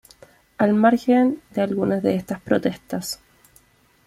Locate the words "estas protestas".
2.15-3.19